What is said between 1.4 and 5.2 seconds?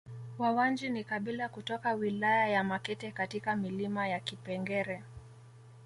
kutoka wilaya ya Makete katika milima ya Kipengere